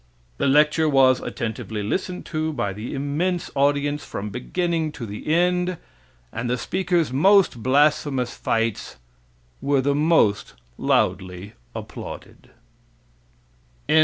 [0.39, 5.77] The lecture was attentively listened to by the immense audience from beginning to the end,
[6.33, 8.95] and the speaker's most blasphemous fights
[9.61, 12.49] were the most loudly applauded.